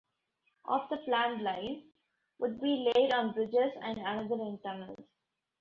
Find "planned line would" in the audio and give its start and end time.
1.05-2.59